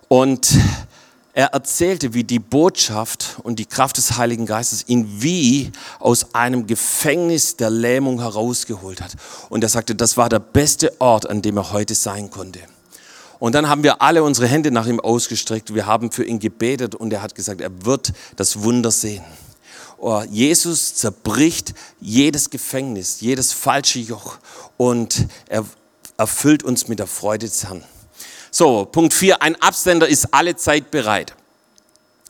[0.10, 0.58] Und
[1.34, 6.67] er erzählte, wie die Botschaft und die Kraft des Heiligen Geistes ihn wie aus einem
[6.67, 9.15] Gefängnis der Lähmung herausgeholt hat.
[9.50, 12.60] Und er sagte, das war der beste Ort, an dem er heute sein konnte.
[13.38, 15.74] Und dann haben wir alle unsere Hände nach ihm ausgestreckt.
[15.74, 19.24] Wir haben für ihn gebetet und er hat gesagt, er wird das Wunder sehen.
[20.00, 24.39] Oh, Jesus zerbricht jedes Gefängnis, jedes falsche Joch
[24.78, 25.65] und er
[26.17, 27.84] erfüllt uns mit der Freude des Herrn.
[28.51, 31.35] So, Punkt 4, ein Absender ist alle Zeit bereit.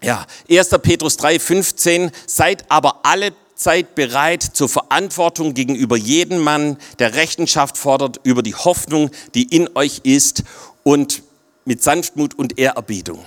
[0.01, 0.69] Ja, 1.
[0.81, 7.77] Petrus 3, 15, seid aber alle Zeit bereit zur Verantwortung gegenüber jedem Mann, der Rechenschaft
[7.77, 10.43] fordert über die Hoffnung, die in euch ist
[10.83, 11.21] und
[11.65, 13.25] mit Sanftmut und Ehrerbietung.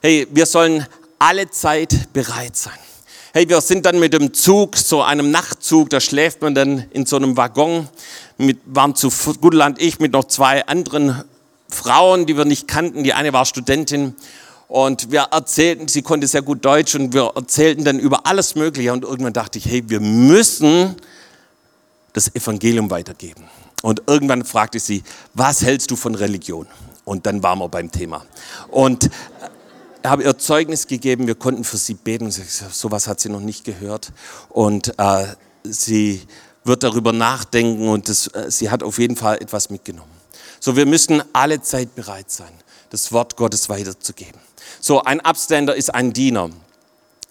[0.00, 0.86] Hey, wir sollen
[1.18, 2.78] alle Zeit bereit sein.
[3.34, 7.04] Hey, wir sind dann mit dem Zug, so einem Nachtzug, da schläft man dann in
[7.04, 7.88] so einem Waggon,
[8.38, 11.22] mit, waren zu Gutland ich mit noch zwei anderen
[11.76, 13.04] Frauen, die wir nicht kannten.
[13.04, 14.14] Die eine war Studentin
[14.68, 18.92] und wir erzählten, sie konnte sehr gut Deutsch und wir erzählten dann über alles Mögliche.
[18.92, 20.96] Und irgendwann dachte ich, hey, wir müssen
[22.12, 23.44] das Evangelium weitergeben.
[23.82, 25.02] Und irgendwann fragte sie,
[25.34, 26.66] was hältst du von Religion?
[27.04, 28.24] Und dann waren wir beim Thema.
[28.68, 29.10] Und
[30.04, 32.30] habe ihr Zeugnis gegeben, wir konnten für sie beten.
[32.30, 34.12] So was hat sie noch nicht gehört.
[34.48, 35.26] Und äh,
[35.62, 36.22] sie
[36.64, 40.15] wird darüber nachdenken und das, äh, sie hat auf jeden Fall etwas mitgenommen.
[40.60, 42.52] So, wir müssen alle Zeit bereit sein,
[42.90, 44.40] das Wort Gottes weiterzugeben.
[44.80, 46.50] So, ein Abstender ist ein Diener.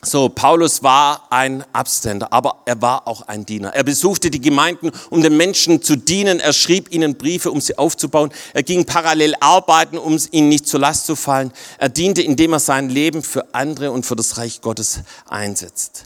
[0.05, 3.73] So, Paulus war ein Abstender, aber er war auch ein Diener.
[3.73, 6.39] Er besuchte die Gemeinden, um den Menschen zu dienen.
[6.39, 8.31] Er schrieb ihnen Briefe, um sie aufzubauen.
[8.53, 11.51] Er ging parallel arbeiten, um ihnen nicht zur Last zu fallen.
[11.79, 16.05] Er diente, indem er sein Leben für andere und für das Reich Gottes einsetzt.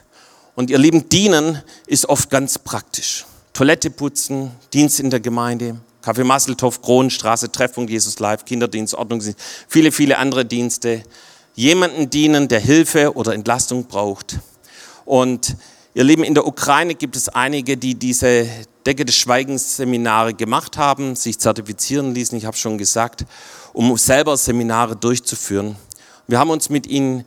[0.56, 3.26] Und ihr Lieben, dienen ist oft ganz praktisch.
[3.52, 9.92] Toilette putzen, Dienst in der Gemeinde, Kaffee Masseltoff, Kronenstraße, Treffpunkt Jesus Live, Kinderdienst, Ordnungsdienst, viele,
[9.92, 11.04] viele andere Dienste
[11.56, 14.40] jemanden dienen, der Hilfe oder Entlastung braucht.
[15.06, 15.56] Und
[15.94, 18.48] ihr Lieben, in der Ukraine gibt es einige, die diese
[18.86, 23.26] Decke des Schweigens Seminare gemacht haben, sich zertifizieren ließen, ich habe schon gesagt,
[23.74, 25.76] um selber Seminare durchzuführen.
[26.28, 27.26] Wir haben uns mit ihnen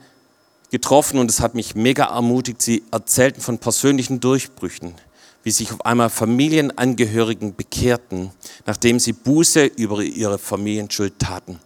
[0.70, 2.62] getroffen und es hat mich mega ermutigt.
[2.62, 4.94] Sie erzählten von persönlichen Durchbrüchen,
[5.42, 8.30] wie sich auf einmal Familienangehörigen bekehrten,
[8.66, 11.58] nachdem sie Buße über ihre Familienschuld taten.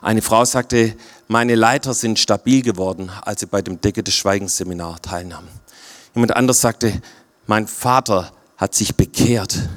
[0.00, 0.94] Eine Frau sagte,
[1.28, 5.48] meine Leiter sind stabil geworden, als sie bei dem Decke des Schweigens Seminar teilnahmen.
[6.14, 7.00] Jemand anders sagte,
[7.46, 9.68] mein Vater hat sich bekehrt.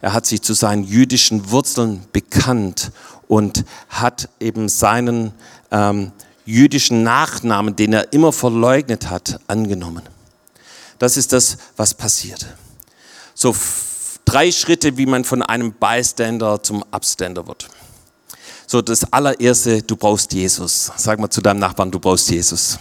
[0.00, 2.92] Er hat sich zu seinen jüdischen Wurzeln bekannt
[3.28, 5.32] und hat eben seinen
[5.70, 6.12] ähm,
[6.44, 10.02] jüdischen Nachnamen, den er immer verleugnet hat, angenommen.
[11.02, 12.46] Das ist das, was passiert.
[13.34, 13.56] So
[14.24, 17.68] drei Schritte, wie man von einem Bystander zum Upstander wird.
[18.68, 20.92] So, das allererste, du brauchst Jesus.
[20.96, 22.78] Sag mal zu deinem Nachbarn, du brauchst Jesus.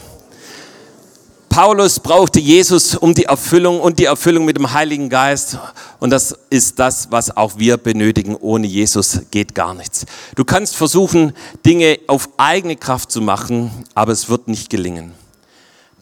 [1.50, 5.58] Paulus brauchte Jesus um die Erfüllung und die Erfüllung mit dem Heiligen Geist.
[6.00, 8.36] Und das ist das, was auch wir benötigen.
[8.36, 10.06] Ohne Jesus geht gar nichts.
[10.36, 11.34] Du kannst versuchen,
[11.66, 15.20] Dinge auf eigene Kraft zu machen, aber es wird nicht gelingen.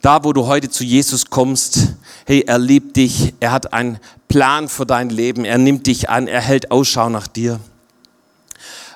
[0.01, 4.69] Da, wo du heute zu Jesus kommst, hey, er liebt dich, er hat einen Plan
[4.69, 7.59] für dein Leben, er nimmt dich an, er hält Ausschau nach dir.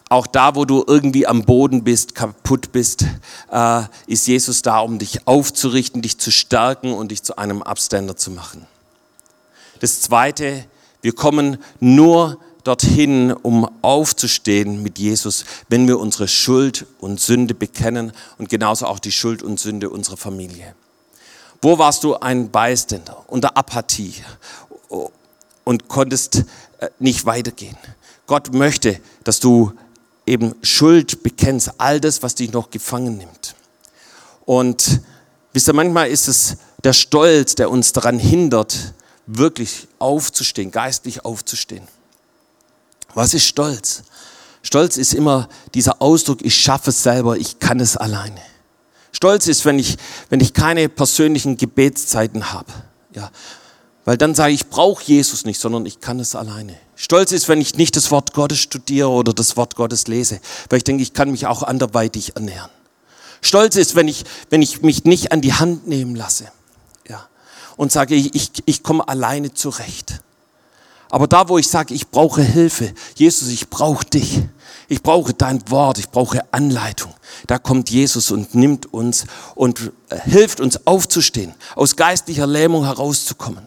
[0.10, 3.06] Auch da, wo du irgendwie am Boden bist, kaputt bist,
[3.52, 8.16] äh, ist Jesus da, um dich aufzurichten, dich zu stärken und dich zu einem Abständer
[8.16, 8.68] zu machen.
[9.80, 10.66] Das Zweite,
[11.02, 18.13] wir kommen nur dorthin, um aufzustehen mit Jesus, wenn wir unsere Schuld und Sünde bekennen
[18.38, 20.76] und genauso auch die Schuld und Sünde unserer Familie.
[21.63, 24.15] Wo warst du ein Beiständer unter Apathie
[25.63, 26.43] und konntest
[26.80, 27.78] äh, nicht weitergehen?
[28.28, 29.71] Gott möchte, dass du
[30.26, 33.56] eben Schuld bekennst, all das, was dich noch gefangen nimmt.
[34.43, 34.99] Und
[35.54, 38.93] wisst ihr, manchmal ist es der Stolz, der uns daran hindert,
[39.26, 41.88] wirklich aufzustehen, geistlich aufzustehen.
[43.13, 44.04] Was ist Stolz?
[44.63, 48.41] Stolz ist immer dieser Ausdruck, ich schaffe es selber, ich kann es alleine.
[49.13, 49.95] Stolz ist, wenn ich,
[50.30, 52.73] wenn ich keine persönlichen Gebetszeiten habe.
[53.15, 53.32] Ja,
[54.06, 56.76] weil dann sage ich, ich brauche Jesus nicht, sondern ich kann es alleine.
[56.95, 60.78] Stolz ist, wenn ich nicht das Wort Gottes studiere oder das Wort Gottes lese, weil
[60.78, 62.69] ich denke, ich kann mich auch anderweitig ernähren.
[63.41, 66.52] Stolz ist, wenn ich, wenn ich mich nicht an die Hand nehmen lasse
[67.08, 67.28] ja,
[67.78, 70.21] und sage, ich, ich, ich komme alleine zurecht.
[71.10, 74.41] Aber da, wo ich sage, ich brauche Hilfe, Jesus, ich brauche dich,
[74.93, 77.13] ich brauche dein Wort, ich brauche Anleitung,
[77.47, 79.25] da kommt Jesus und nimmt uns
[79.56, 83.65] und äh, hilft uns aufzustehen, aus geistlicher Lähmung herauszukommen.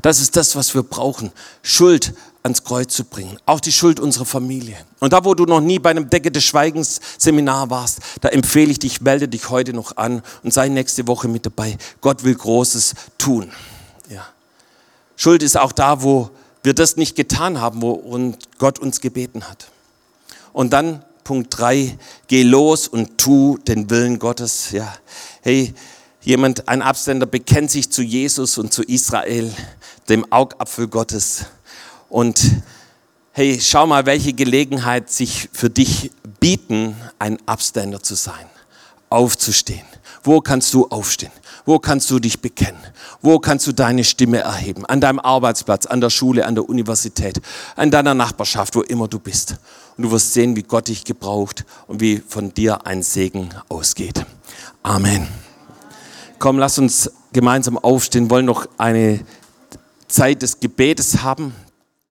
[0.00, 1.32] Das ist das, was wir brauchen.
[1.62, 3.38] Schuld ans Kreuz zu bringen.
[3.46, 4.76] Auch die Schuld unserer Familie.
[5.00, 8.70] Und da, wo du noch nie bei einem Decke des Schweigens Seminar warst, da empfehle
[8.70, 11.76] ich dich, melde dich heute noch an und sei nächste Woche mit dabei.
[12.00, 13.50] Gott will Großes tun.
[14.10, 14.26] Ja.
[15.16, 16.30] Schuld ist auch da, wo
[16.62, 19.71] wir das nicht getan haben, wo Gott uns gebeten hat.
[20.52, 21.96] Und dann Punkt drei:
[22.26, 24.70] geh los und tu den Willen Gottes.
[24.72, 24.92] Ja.
[25.42, 25.74] Hey,
[26.24, 29.52] Jemand, ein Absender, bekennt sich zu Jesus und zu Israel,
[30.08, 31.46] dem Augapfel Gottes.
[32.08, 32.40] Und
[33.32, 38.46] hey, schau mal, welche Gelegenheit sich für dich bieten, ein Abständer zu sein.
[39.10, 39.84] aufzustehen.
[40.22, 41.32] Wo kannst du aufstehen?
[41.64, 42.80] Wo kannst du dich bekennen?
[43.20, 44.84] Wo kannst du deine Stimme erheben?
[44.86, 47.40] An deinem Arbeitsplatz, an der Schule, an der Universität,
[47.76, 49.56] an deiner Nachbarschaft, wo immer du bist.
[49.96, 54.24] Und du wirst sehen, wie Gott dich gebraucht und wie von dir ein Segen ausgeht.
[54.82, 55.28] Amen.
[56.38, 59.20] Komm, lass uns gemeinsam aufstehen, wollen noch eine
[60.08, 61.54] Zeit des Gebetes haben.